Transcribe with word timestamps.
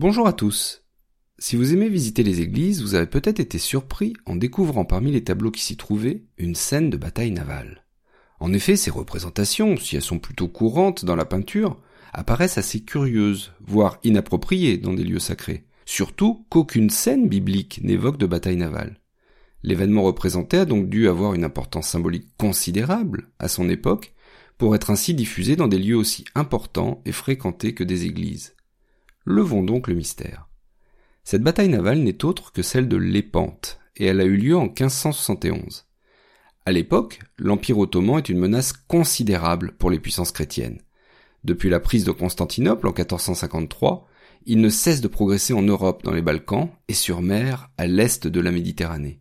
Bonjour 0.00 0.26
à 0.26 0.32
tous. 0.32 0.82
Si 1.38 1.56
vous 1.56 1.74
aimez 1.74 1.90
visiter 1.90 2.22
les 2.22 2.40
églises, 2.40 2.80
vous 2.80 2.94
avez 2.94 3.06
peut-être 3.06 3.38
été 3.38 3.58
surpris 3.58 4.14
en 4.24 4.34
découvrant 4.34 4.86
parmi 4.86 5.12
les 5.12 5.22
tableaux 5.22 5.50
qui 5.50 5.60
s'y 5.60 5.76
trouvaient 5.76 6.24
une 6.38 6.54
scène 6.54 6.88
de 6.88 6.96
bataille 6.96 7.32
navale. 7.32 7.84
En 8.38 8.54
effet, 8.54 8.76
ces 8.76 8.90
représentations, 8.90 9.76
si 9.76 9.96
elles 9.96 10.02
sont 10.02 10.18
plutôt 10.18 10.48
courantes 10.48 11.04
dans 11.04 11.16
la 11.16 11.26
peinture, 11.26 11.78
apparaissent 12.14 12.56
assez 12.56 12.80
curieuses, 12.80 13.52
voire 13.60 13.98
inappropriées 14.02 14.78
dans 14.78 14.94
des 14.94 15.04
lieux 15.04 15.18
sacrés. 15.18 15.66
Surtout 15.84 16.46
qu'aucune 16.48 16.88
scène 16.88 17.28
biblique 17.28 17.82
n'évoque 17.82 18.16
de 18.16 18.24
bataille 18.24 18.56
navale. 18.56 19.02
L'événement 19.62 20.04
représenté 20.04 20.56
a 20.56 20.64
donc 20.64 20.88
dû 20.88 21.10
avoir 21.10 21.34
une 21.34 21.44
importance 21.44 21.88
symbolique 21.88 22.30
considérable 22.38 23.28
à 23.38 23.48
son 23.48 23.68
époque 23.68 24.14
pour 24.56 24.74
être 24.74 24.90
ainsi 24.90 25.12
diffusé 25.12 25.56
dans 25.56 25.68
des 25.68 25.78
lieux 25.78 25.98
aussi 25.98 26.24
importants 26.34 27.02
et 27.04 27.12
fréquentés 27.12 27.74
que 27.74 27.84
des 27.84 28.06
églises. 28.06 28.54
Levons 29.24 29.62
donc 29.62 29.88
le 29.88 29.94
mystère. 29.94 30.48
Cette 31.24 31.42
bataille 31.42 31.68
navale 31.68 31.98
n'est 31.98 32.24
autre 32.24 32.52
que 32.52 32.62
celle 32.62 32.88
de 32.88 32.96
Lépante, 32.96 33.80
et 33.96 34.06
elle 34.06 34.20
a 34.20 34.24
eu 34.24 34.36
lieu 34.36 34.56
en 34.56 34.64
1571. 34.64 35.86
À 36.66 36.72
l'époque, 36.72 37.20
l'Empire 37.38 37.78
ottoman 37.78 38.18
est 38.18 38.28
une 38.28 38.38
menace 38.38 38.72
considérable 38.72 39.72
pour 39.78 39.90
les 39.90 39.98
puissances 39.98 40.32
chrétiennes. 40.32 40.80
Depuis 41.44 41.70
la 41.70 41.80
prise 41.80 42.04
de 42.04 42.12
Constantinople 42.12 42.86
en 42.86 42.92
1453, 42.92 44.06
il 44.46 44.60
ne 44.60 44.68
cesse 44.68 45.00
de 45.00 45.08
progresser 45.08 45.52
en 45.52 45.62
Europe 45.62 46.02
dans 46.02 46.12
les 46.12 46.22
Balkans 46.22 46.70
et 46.88 46.94
sur 46.94 47.22
mer 47.22 47.70
à 47.76 47.86
l'est 47.86 48.26
de 48.26 48.40
la 48.40 48.50
Méditerranée. 48.50 49.20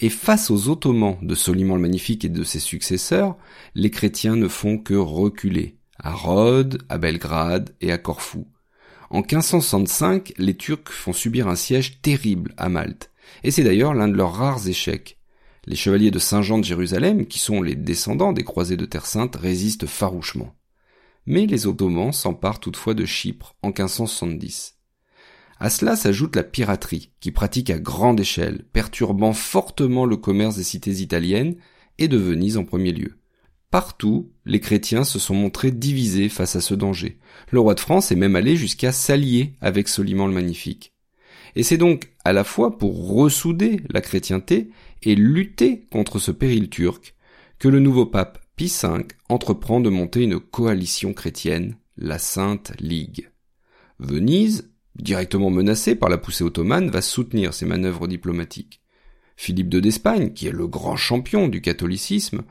Et 0.00 0.08
face 0.10 0.50
aux 0.50 0.68
Ottomans 0.68 1.18
de 1.22 1.34
Soliman 1.34 1.76
le 1.76 1.82
Magnifique 1.82 2.24
et 2.24 2.28
de 2.28 2.44
ses 2.44 2.58
successeurs, 2.58 3.36
les 3.74 3.90
chrétiens 3.90 4.36
ne 4.36 4.48
font 4.48 4.78
que 4.78 4.94
reculer, 4.94 5.78
à 5.98 6.12
Rhodes, 6.12 6.82
à 6.88 6.98
Belgrade 6.98 7.74
et 7.80 7.92
à 7.92 7.98
Corfou. 7.98 8.46
En 9.14 9.20
1565, 9.20 10.32
les 10.38 10.56
Turcs 10.56 10.90
font 10.90 11.12
subir 11.12 11.46
un 11.46 11.54
siège 11.54 12.02
terrible 12.02 12.52
à 12.56 12.68
Malte, 12.68 13.12
et 13.44 13.52
c'est 13.52 13.62
d'ailleurs 13.62 13.94
l'un 13.94 14.08
de 14.08 14.16
leurs 14.16 14.34
rares 14.34 14.66
échecs. 14.66 15.20
Les 15.66 15.76
chevaliers 15.76 16.10
de 16.10 16.18
Saint-Jean 16.18 16.58
de 16.58 16.64
Jérusalem, 16.64 17.26
qui 17.26 17.38
sont 17.38 17.62
les 17.62 17.76
descendants 17.76 18.32
des 18.32 18.42
croisés 18.42 18.76
de 18.76 18.86
Terre 18.86 19.06
Sainte, 19.06 19.36
résistent 19.36 19.86
farouchement. 19.86 20.56
Mais 21.26 21.46
les 21.46 21.68
Ottomans 21.68 22.12
s'emparent 22.12 22.58
toutefois 22.58 22.94
de 22.94 23.04
Chypre 23.04 23.54
en 23.62 23.68
1570. 23.68 24.78
À 25.60 25.70
cela 25.70 25.94
s'ajoute 25.94 26.34
la 26.34 26.42
piraterie, 26.42 27.12
qui 27.20 27.30
pratique 27.30 27.70
à 27.70 27.78
grande 27.78 28.18
échelle, 28.18 28.64
perturbant 28.72 29.32
fortement 29.32 30.06
le 30.06 30.16
commerce 30.16 30.56
des 30.56 30.64
cités 30.64 31.02
italiennes 31.02 31.54
et 31.98 32.08
de 32.08 32.16
Venise 32.16 32.56
en 32.56 32.64
premier 32.64 32.90
lieu. 32.90 33.16
Partout, 33.74 34.30
les 34.46 34.60
chrétiens 34.60 35.02
se 35.02 35.18
sont 35.18 35.34
montrés 35.34 35.72
divisés 35.72 36.28
face 36.28 36.54
à 36.54 36.60
ce 36.60 36.74
danger. 36.74 37.18
Le 37.50 37.58
roi 37.58 37.74
de 37.74 37.80
France 37.80 38.12
est 38.12 38.14
même 38.14 38.36
allé 38.36 38.54
jusqu'à 38.54 38.92
s'allier 38.92 39.54
avec 39.60 39.88
Soliman 39.88 40.28
le 40.28 40.32
Magnifique. 40.32 40.92
Et 41.56 41.64
c'est 41.64 41.76
donc 41.76 42.12
à 42.24 42.32
la 42.32 42.44
fois 42.44 42.78
pour 42.78 43.08
ressouder 43.08 43.80
la 43.90 44.00
chrétienté 44.00 44.70
et 45.02 45.16
lutter 45.16 45.86
contre 45.90 46.20
ce 46.20 46.30
péril 46.30 46.70
turc 46.70 47.16
que 47.58 47.66
le 47.66 47.80
nouveau 47.80 48.06
pape 48.06 48.38
Pie 48.54 48.72
V 48.80 49.08
entreprend 49.28 49.80
de 49.80 49.90
monter 49.90 50.22
une 50.22 50.38
coalition 50.38 51.12
chrétienne, 51.12 51.76
la 51.96 52.20
Sainte 52.20 52.74
Ligue. 52.78 53.28
Venise, 53.98 54.70
directement 54.94 55.50
menacée 55.50 55.96
par 55.96 56.10
la 56.10 56.18
poussée 56.18 56.44
ottomane, 56.44 56.90
va 56.90 57.02
soutenir 57.02 57.52
ces 57.52 57.66
manœuvres 57.66 58.06
diplomatiques. 58.06 58.83
Philippe 59.36 59.72
II 59.74 59.80
d'Espagne, 59.80 60.32
qui 60.32 60.46
est 60.46 60.52
le 60.52 60.66
grand 60.66 60.96
champion 60.96 61.48
du 61.48 61.60
catholicisme, 61.60 62.42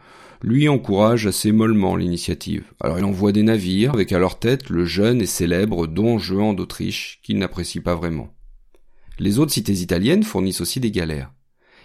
lui 0.41 0.67
encourage 0.67 1.25
assez 1.25 1.51
mollement 1.51 1.95
l'initiative. 1.95 2.65
Alors 2.81 2.99
il 2.99 3.05
envoie 3.05 3.31
des 3.31 3.43
navires 3.43 3.93
avec 3.93 4.11
à 4.11 4.19
leur 4.19 4.39
tête 4.39 4.69
le 4.69 4.85
jeune 4.85 5.21
et 5.21 5.25
célèbre 5.25 5.87
Don 5.87 6.19
Juan 6.19 6.55
d'Autriche, 6.55 7.19
qu'il 7.23 7.37
n'apprécie 7.37 7.79
pas 7.79 7.95
vraiment. 7.95 8.33
Les 9.19 9.39
autres 9.39 9.53
cités 9.53 9.73
italiennes 9.73 10.23
fournissent 10.23 10.61
aussi 10.61 10.79
des 10.79 10.91
galères. 10.91 11.31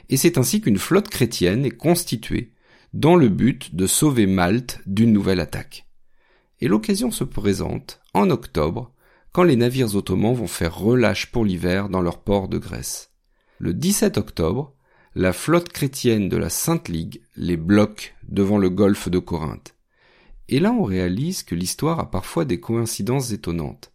Et 0.09 0.17
c'est 0.17 0.39
ainsi 0.39 0.61
qu'une 0.61 0.79
flotte 0.79 1.09
chrétienne 1.09 1.65
est 1.65 1.71
constituée 1.71 2.53
dans 2.95 3.15
le 3.15 3.29
but 3.29 3.75
de 3.75 3.87
sauver 3.87 4.27
Malte 4.27 4.81
d'une 4.87 5.13
nouvelle 5.13 5.41
attaque. 5.41 5.87
Et 6.61 6.69
l'occasion 6.69 7.11
se 7.11 7.25
présente 7.25 8.01
en 8.15 8.31
octobre 8.31 8.93
quand 9.33 9.43
les 9.45 9.57
navires 9.57 9.95
ottomans 9.95 10.35
vont 10.35 10.47
faire 10.47 10.77
relâche 10.77 11.27
pour 11.31 11.45
l'hiver 11.45 11.91
dans 11.91 12.01
leur 12.01 12.23
port 12.23 12.49
de 12.49 12.59
Grèce. 12.59 13.13
Le 13.59 13.75
17 13.75 14.19
octobre, 14.19 14.75
la 15.19 15.33
flotte 15.33 15.71
chrétienne 15.71 16.29
de 16.29 16.37
la 16.37 16.49
Sainte 16.49 16.89
Ligue 16.89 17.23
les 17.35 17.57
bloque 17.57 18.15
devant 18.29 18.57
le 18.57 18.71
golfe 18.71 19.09
de 19.09 19.19
Corinthe. 19.19 19.75
Et 20.49 20.61
là 20.61 20.71
on 20.71 20.85
réalise 20.85 21.43
que 21.43 21.57
l'histoire 21.57 21.99
a 21.99 22.09
parfois 22.09 22.45
des 22.45 22.61
coïncidences 22.61 23.33
étonnantes. 23.33 23.93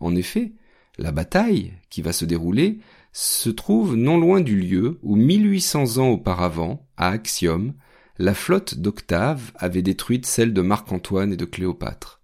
En 0.00 0.16
effet, 0.16 0.54
la 0.96 1.12
bataille 1.12 1.74
qui 1.90 2.00
va 2.00 2.14
se 2.14 2.24
dérouler 2.24 2.78
se 3.12 3.50
trouve 3.50 3.94
non 3.94 4.16
loin 4.16 4.40
du 4.40 4.58
lieu 4.58 4.98
où 5.02 5.16
1800 5.16 5.98
ans 5.98 6.08
auparavant, 6.08 6.88
à 6.96 7.10
Axiom, 7.10 7.74
la 8.16 8.32
flotte 8.32 8.76
d'Octave 8.76 9.52
avait 9.56 9.82
détruit 9.82 10.22
celle 10.24 10.54
de 10.54 10.62
Marc-Antoine 10.62 11.34
et 11.34 11.36
de 11.36 11.44
Cléopâtre. 11.44 12.22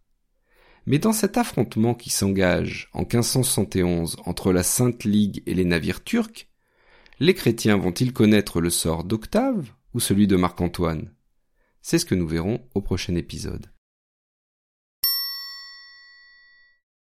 Mais 0.86 0.98
dans 0.98 1.12
cet 1.12 1.36
affrontement 1.36 1.92
qui 1.92 2.08
s'engage 2.08 2.88
en 2.94 3.00
1571 3.00 4.16
entre 4.24 4.50
la 4.50 4.62
Sainte 4.62 5.04
Ligue 5.04 5.42
et 5.44 5.52
les 5.52 5.66
navires 5.66 6.02
turcs, 6.02 6.46
les 7.20 7.34
chrétiens 7.34 7.76
vont-ils 7.76 8.14
connaître 8.14 8.62
le 8.62 8.70
sort 8.70 9.04
d'Octave 9.04 9.70
ou 9.92 10.00
celui 10.00 10.26
de 10.26 10.36
Marc-Antoine? 10.36 11.12
C'est 11.82 11.98
ce 11.98 12.06
que 12.06 12.14
nous 12.14 12.26
verrons 12.26 12.66
au 12.74 12.80
prochain 12.80 13.14
épisode. 13.14 13.66